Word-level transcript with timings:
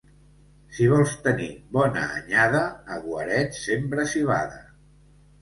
Si 0.77 0.87
vols 0.93 1.11
tenir 1.27 1.49
bona 1.77 2.05
anyada, 2.15 2.63
a 2.97 2.99
guaret 3.05 3.61
sembra 3.61 4.09
civada. 4.17 4.61